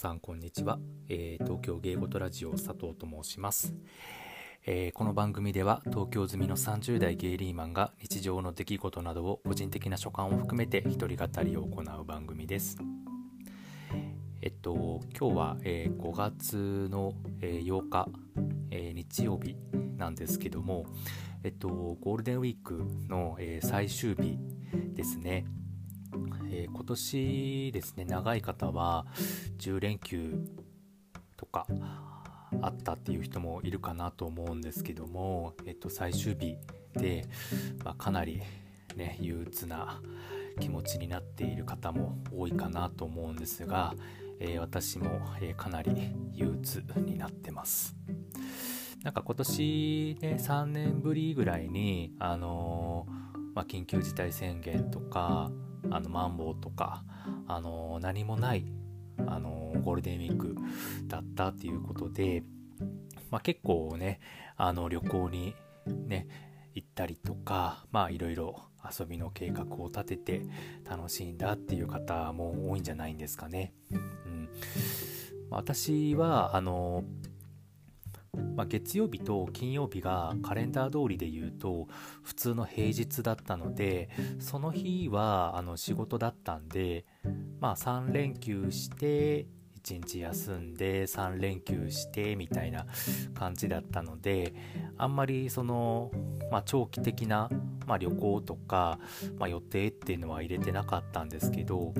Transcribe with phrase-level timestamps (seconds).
[0.00, 0.78] さんこんにちは、
[1.10, 3.74] えー、東京芸事ラジオ佐藤と申します、
[4.64, 12.78] えー、この番組では東京済みの30代ゲイリーマンが日常の出来事などを個人的な所感を含めて一人語りを行う番組です。
[14.40, 17.12] えっと今日は、えー、5月の、
[17.42, 18.08] え8日、
[18.70, 19.54] え日曜日
[19.98, 20.86] なんですけども
[21.44, 21.68] えっと
[22.00, 24.38] ゴールデンウィークの、え最終日
[24.94, 25.44] ですね。
[26.52, 29.06] えー、今年ですね長い方は
[29.58, 30.34] 10連休
[31.36, 31.66] とか
[32.60, 36.56] あったっていう人もいるかなと思うんですけども、えっと、最終日
[36.94, 37.24] で、
[37.84, 38.42] まあ、かなり
[38.96, 40.00] ね憂鬱な
[40.60, 43.94] 気持ちになっている方も多いかなと思うんですが、
[44.40, 45.92] えー、私も、えー、かなり
[46.32, 47.96] 憂鬱になってます。
[49.02, 55.50] なんか今年ね3年ぶりぐらいにあのー、まあ、緊急事態宣言とか
[55.90, 57.04] あのマンボウとか、
[57.46, 58.64] あの何もない、
[59.26, 60.56] あのゴールデンウィーク
[61.06, 62.42] だったっていうことで、
[63.30, 64.20] まあ、結構ね
[64.56, 65.54] あの旅行に
[65.86, 66.26] ね
[66.74, 68.62] 行ったりとかまあいろいろ
[68.98, 70.42] 遊びの計画を立てて
[70.88, 73.74] 楽しんだっていう方も多いんじゃないんですかね。
[73.90, 74.48] うん、
[75.50, 77.04] 私はあの
[78.56, 81.88] まあ、月曜日と金曜日がカレンダー通りで言うと
[82.22, 87.04] 普通の平日だったのでその日はあの仕事だったんで、
[87.60, 89.46] まあ、3連休して
[89.82, 92.86] 1日休んで3連休してみたいな
[93.34, 94.54] 感じだったので
[94.98, 96.10] あんまりその、
[96.50, 97.48] まあ、長期的な、
[97.86, 98.98] まあ、旅行とか、
[99.38, 101.94] まあ、予定っていうのは入れてなかったんですけど、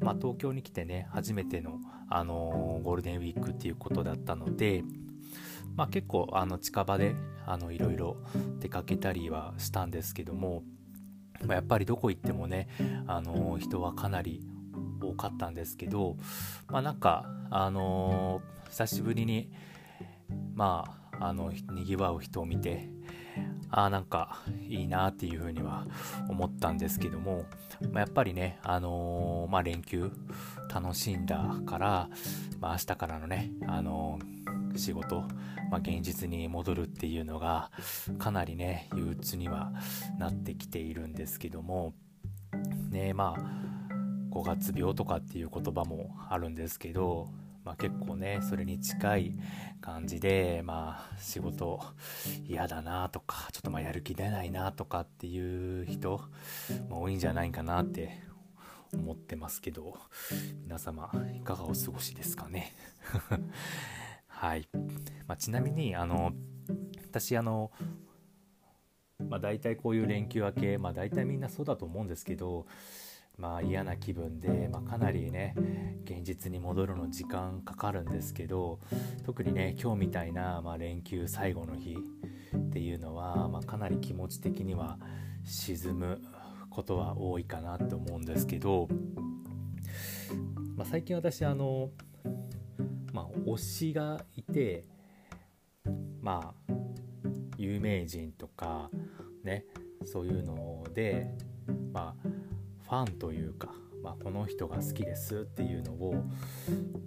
[0.00, 4.82] まあ東京に来てね初めての、あのー、ゴールデンウィークっていうことだったので
[5.76, 7.14] まあ、結構あの近場で
[7.70, 8.16] いろいろ
[8.60, 10.62] 出かけたりはしたんですけども、
[11.44, 12.68] まあ、やっぱりどこ行ってもね
[13.06, 14.42] あの人はかなり
[15.02, 16.16] 多かったんですけど、
[16.68, 19.50] まあ、なんかあのー、久しぶりに
[20.54, 20.84] ま
[21.18, 22.88] ああのにぎわう人を見て
[23.70, 25.86] ああなんかいいなっていうふうには
[26.28, 27.44] 思ったんですけども、
[27.92, 30.10] まあ、やっぱりね、あのー、まあ、連休
[30.72, 32.08] 楽しんだから、
[32.60, 35.22] まあ、明日からのね、あのー、仕事、
[35.70, 37.70] まあ、現実に戻るっていうのが
[38.18, 39.72] かなりね憂鬱には
[40.18, 41.94] なってきているんですけども
[42.90, 43.60] ねまあ
[44.32, 47.28] 5月病とかっていう言葉もあるんですけど
[47.64, 49.34] まあ、結構ねそれに近い
[49.80, 51.80] 感じでまあ仕事
[52.46, 56.22] 嫌だなとかちょっとまあやる気出ないなとかっていう人、
[56.88, 58.22] まあ、多いんじゃないかなって
[58.94, 59.96] 思ってますけど
[60.62, 62.72] 皆様いかがお過ごしですかね？
[64.26, 64.68] はい、
[65.26, 66.32] まあ、ちなみにあの
[67.08, 67.70] 私あの
[69.28, 72.66] まあ、大体こういう連休明け、まあ、大体みんなそうだと思うんですけど
[73.40, 75.54] まあ、嫌な気分で、まあ、かなりね
[76.04, 78.80] 現実に戻るの時間かかるんですけど
[79.24, 81.96] 特にね今日みたいな、まあ、連休最後の日
[82.54, 84.98] っていうのは、まあ、かなり気持ち的には
[85.44, 86.20] 沈む
[86.70, 88.88] ことは多いかなと思うんですけど、
[90.76, 91.90] まあ、最近私あの、
[93.12, 94.84] まあ、推しがいて
[96.22, 96.72] まあ
[97.58, 98.90] 有名人とか
[99.44, 99.64] ね
[100.04, 101.30] そういうので
[101.92, 102.28] まあ
[102.84, 103.68] ファンというか、
[104.02, 106.24] まあ、この人が好きですっていうのを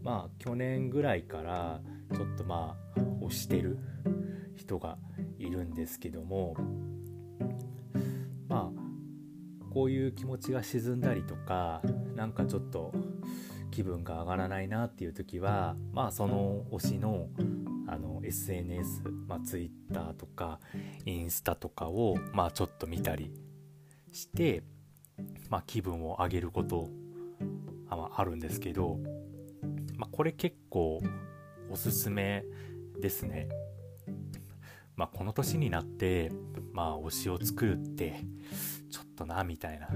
[0.03, 1.81] まあ去年ぐらいから
[2.13, 3.79] ちょっとまあ推してる
[4.55, 4.97] 人が
[5.39, 6.55] いるんですけども
[8.47, 8.82] まあ
[9.73, 11.81] こういう気持ちが沈んだりとか
[12.15, 12.93] なんかちょっと
[13.71, 17.27] 気分が上がらないなっていう時はまあその推しの
[17.87, 20.59] あの sns ま twitter とか
[21.05, 23.31] インスタとかをまあちょっと見たり
[24.11, 24.63] して
[25.49, 26.89] まあ、気分を上げること
[27.89, 28.97] ああるんですけど、
[29.97, 31.01] まあ、これ結構
[31.69, 32.43] おすすめ
[32.99, 33.49] ですね。
[34.95, 36.31] まあ、この年になって、
[36.71, 38.21] まあ、推しを作るって
[38.93, 39.87] ちょっとなみたいな、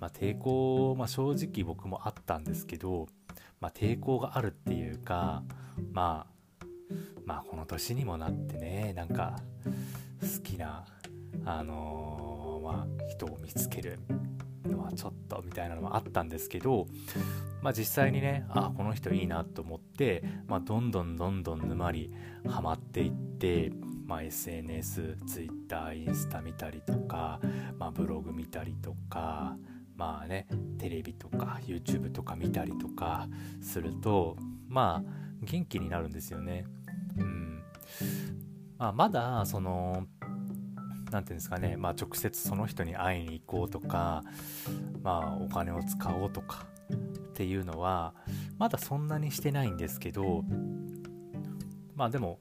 [0.00, 3.06] まあ、抵抗、まあ、正直僕もあったんですけど、
[3.60, 5.44] まあ、抵抗があるっていうか、
[5.92, 6.26] ま
[6.60, 6.66] あ、
[7.24, 9.38] まあこの年にもなってねなんか
[10.20, 10.84] 好きな、
[11.44, 14.00] あのー、まあ、人を見つける
[14.66, 16.88] のはちょっとみたいなのもあったんですけど、
[17.62, 22.12] まあ、実際にねあこの人いいなと思って、まあ、どんどんどんどん沼り
[22.48, 23.70] ハマっていって、
[24.12, 27.40] まあ、SNS、Twitter、インスタ見たりとか、
[27.78, 29.56] まあ、ブログ見たりとか
[29.96, 30.46] まあね
[30.78, 33.26] テレビとか YouTube とか見たりとか
[33.62, 34.36] すると
[34.68, 35.10] まあ
[35.40, 36.66] 元気になるんですよね。
[37.16, 37.62] うん
[38.76, 44.22] まあ、まだその何て言うんですかね、まあ、直接その人に会いに行こうとか、
[45.02, 48.12] まあ、お金を使おうとかっていうのは
[48.58, 50.44] まだそんなにしてないんですけど
[51.96, 52.38] まあでも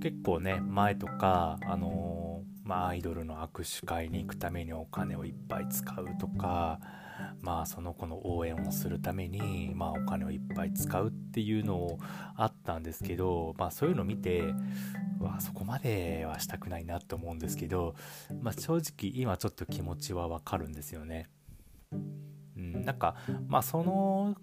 [0.00, 6.80] 結構ね前とかあのー、まあアイドルの握手会に行くためにお金をいっぱい使うとか
[7.40, 11.98] まあその子の応援をするためにまあお金をいっぱい使うっていうのを
[12.36, 14.54] あったんですけどまあそういうのを見て
[15.20, 17.94] わそこまではしたくないなと思うんですけど、
[18.40, 21.28] まあ、正直今ちょっと気持ちはわかるんですよね。
[22.56, 23.16] うん、なんか
[23.48, 24.36] まあその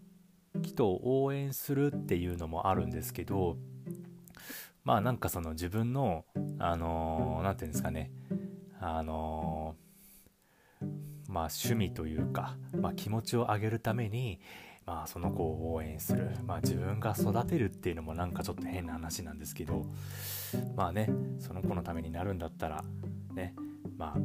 [0.61, 3.57] 人を応援するっていうのもあるんですけど
[4.85, 6.25] まあなんかその自分の
[6.59, 8.11] あの何、ー、て言うんですかね
[8.79, 10.85] あのー、
[11.27, 14.39] まあ趣味というか、まあ、気持ちを上げるために
[14.85, 19.87] まあその子を応援するまあ自分が育てるっていうのもなんかちょっと変な話なんですけど
[20.75, 21.09] まあね
[21.39, 22.83] その子のためになるんだったら
[23.33, 23.55] ね
[23.97, 24.19] まあ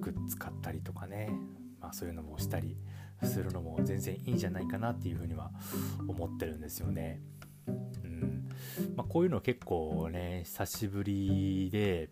[0.00, 1.30] グッズ買ったりとかね
[1.80, 2.76] まあそういうのもしたり
[3.22, 5.52] するのも全然いいんじゃないかなっていうふうには
[6.08, 7.22] 思ってるんですよね。
[7.68, 8.48] うん。
[8.96, 12.08] まあ、こういうの結構ね久しぶりで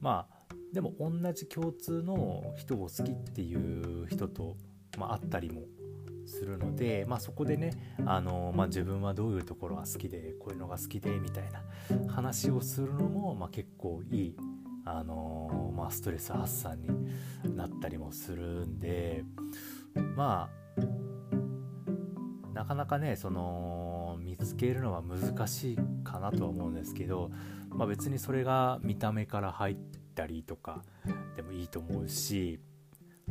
[0.00, 4.56] まあでも同じ共通の人を好きっていう人と、
[4.98, 5.62] まあ、あったりも
[6.26, 11.62] するので、まあ、そこでね、あのまあ、自分はどういうところが好きでこういうのが好きでみたいな
[12.12, 14.36] 話をするのも、まあ、結構いい、
[14.84, 19.24] あのまあ、ストレス発散になったりもするんで
[20.14, 20.60] まあ
[22.54, 23.99] なかなかねその
[24.30, 27.32] 見つけるのは難しいかなとは思うんですけど、
[27.68, 29.76] まあ、別にそれが見た目から入っ
[30.14, 30.82] たりとか
[31.34, 32.60] でもいいと思うし、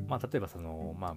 [0.08, 1.16] まあ、例えばその、まあ、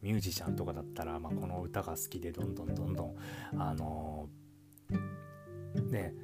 [0.00, 3.16] ミュージシャンとかだったら、まあ、この歌が好きでどんどんどんどん
[3.58, 6.14] あのー、ね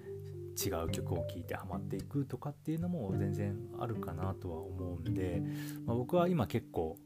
[0.64, 5.42] 違う曲を聴いてハマっていくとかっていうのも全然あるかなとは思うんで、
[5.86, 6.98] まあ、僕は今結構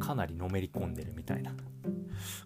[0.00, 1.52] かなりのめり込んでるみたいな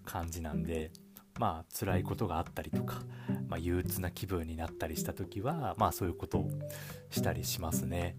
[0.05, 0.91] 感じなんで
[1.39, 3.03] まあ辛いことがあったりとか、
[3.49, 6.51] まあ、憂鬱な気分になったりした時はまあそういうことを
[7.11, 8.17] したりしますね。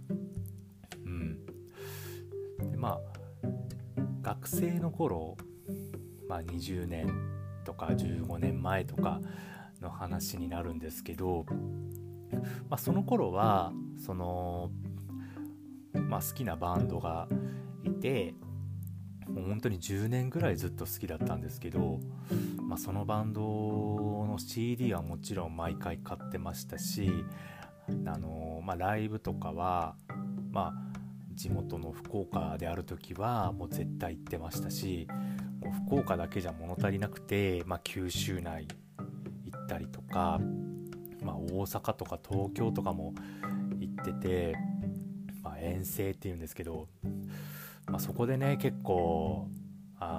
[1.05, 1.45] うん、
[2.71, 3.23] でまあ
[4.21, 5.37] 学生の頃、
[6.27, 7.07] まあ、20年
[7.65, 9.19] とか15年前とか
[9.81, 11.45] の話になるんですけど、
[12.69, 14.71] まあ、その頃はその、
[15.93, 17.27] まあ、好きなバンドが
[17.83, 18.33] いて
[19.27, 21.99] もう本当に10年ぐらいずっと好きだったんですけど、
[22.73, 27.07] まあ、そのバンドの CD はもちろん毎回買ってましたし
[28.07, 29.95] あの、まあ、ライブとかは
[30.51, 30.99] まあ
[31.35, 35.07] 地元の福岡である時はもう絶対行ってましたし
[35.61, 38.67] もう福岡だけじゃ物足りなくて、まあ、九州内
[39.45, 40.39] 行ったりとか、
[41.21, 43.13] まあ、大阪とか東京とかも
[43.79, 44.55] 行ってて、
[45.43, 46.87] まあ、遠征っていうんですけど、
[47.85, 49.47] まあ、そこでね結構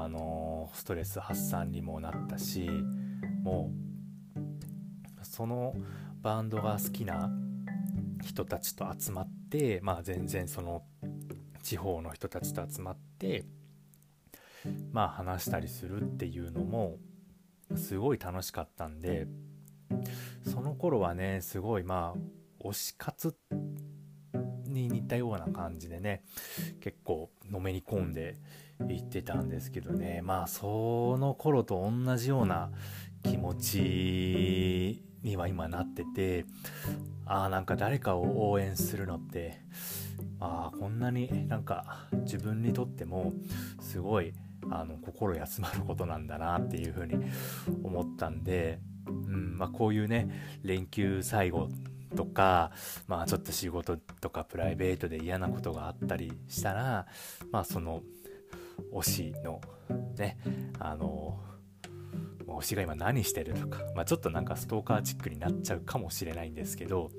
[0.03, 2.69] あのストレス発散にもなったし
[3.43, 3.71] も
[4.37, 5.75] うその
[6.23, 7.31] バンドが好きな
[8.23, 10.83] 人たちと集まって、まあ、全然その
[11.63, 13.45] 地方の人たちと集まって
[14.93, 16.97] まあ話したりするっていうのも
[17.77, 19.27] すごい楽しかったんで
[20.47, 23.37] その頃はねすごいまあ推し活
[24.67, 26.23] に似たような感じでね
[26.81, 28.37] 結構のめり込んで
[28.89, 30.21] いってたんですけどね。
[30.23, 32.71] まあその頃と同じような
[33.23, 36.45] 気持ちには今なってて
[37.25, 39.61] ああなんか誰かを応援するのって
[40.39, 43.33] あこんなになんか自分にとっても
[43.81, 44.35] すごい
[44.71, 47.17] あの心休まることなんだなっていうふうに
[47.83, 51.69] 思ったんで、うんまあ、こういうね連休最後
[52.15, 52.71] とか、
[53.09, 57.07] まあ、ちょっと仕事とかプライベートで嫌なことがあったりしたら、
[57.51, 58.03] まあ、その
[58.93, 59.61] 推しの
[60.17, 60.39] ね
[60.79, 61.41] あの
[62.47, 67.11] 推しが今何してるのか、まあ、ちょっとなんかストーカーチックになっちゃうかもしれないんですけど、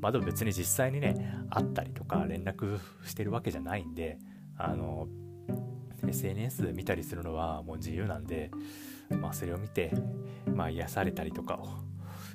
[0.00, 4.18] まあ、でも別に実際にね会ったりとか連絡してるわけじゃないんで
[4.56, 5.08] あの
[6.06, 8.50] SNS 見たりするのはもう自由なんで、
[9.10, 9.92] まあ、それを見て、
[10.46, 11.68] まあ、癒されたりとかを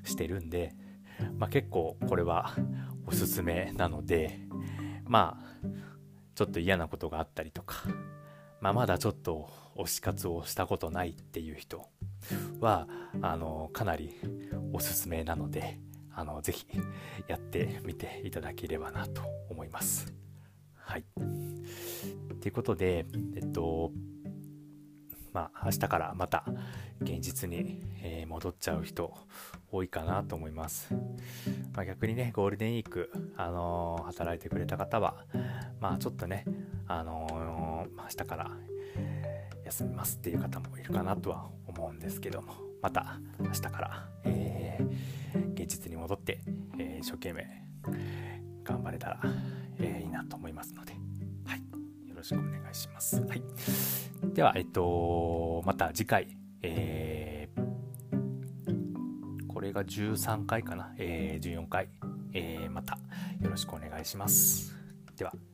[0.04, 0.76] してるんで、
[1.38, 2.54] まあ、結構これは
[3.06, 4.40] おすすめなので
[5.06, 5.54] まあ
[6.36, 7.84] ちょっと嫌なことがあったりとか、
[8.64, 11.86] まあ、まだちょっと推し活をしたことないっていう人
[12.62, 12.88] は
[13.22, 14.16] あのかなり
[14.72, 15.80] おすすめなので
[16.16, 16.66] あのぜひ
[17.28, 20.14] やってみていただければなと思います。
[20.76, 21.04] はい。
[22.40, 23.06] ということで、
[23.36, 23.92] えっと、
[25.34, 26.46] まあ、明日からまた
[27.02, 29.14] 現実に、え、戻っちゃう人
[29.72, 30.94] 多いかなと思います。
[31.74, 35.26] まあ、逆にね、ゴールデンウィーク、あのー、働いてくれた方は、
[35.80, 36.46] まあ、ちょっとね、
[36.88, 38.52] あのー、明日から
[39.66, 46.42] 休みますっていう方もいるかなとは思うんですけどもまた明日から、えー、現実に戻って、
[46.78, 47.48] えー、一生懸命
[48.64, 49.22] 頑張れたら、
[49.80, 50.94] えー、いいなと思いますので、
[51.46, 51.60] はい、
[52.08, 53.22] よろしくお願いします。
[53.22, 53.42] はい、
[54.32, 56.28] では、えっと、また次回、
[56.62, 61.90] えー、これが13回かな、えー、14回、
[62.34, 62.98] えー、また
[63.42, 64.76] よろしくお願いします。
[65.18, 65.53] では。